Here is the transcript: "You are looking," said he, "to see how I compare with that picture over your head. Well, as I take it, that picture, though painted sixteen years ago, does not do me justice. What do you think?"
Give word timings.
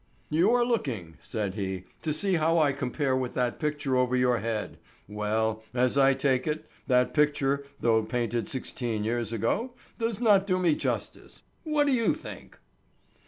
"You 0.31 0.51
are 0.53 0.65
looking," 0.65 1.17
said 1.21 1.53
he, 1.53 1.83
"to 2.01 2.11
see 2.11 2.33
how 2.33 2.57
I 2.57 2.71
compare 2.71 3.15
with 3.15 3.35
that 3.35 3.59
picture 3.59 3.95
over 3.95 4.15
your 4.15 4.39
head. 4.39 4.79
Well, 5.07 5.61
as 5.75 5.95
I 5.95 6.15
take 6.15 6.47
it, 6.47 6.65
that 6.87 7.13
picture, 7.13 7.67
though 7.81 8.01
painted 8.01 8.49
sixteen 8.49 9.03
years 9.03 9.31
ago, 9.31 9.73
does 9.99 10.19
not 10.19 10.47
do 10.47 10.57
me 10.57 10.73
justice. 10.73 11.43
What 11.65 11.85
do 11.85 11.91
you 11.93 12.15
think?" 12.15 12.57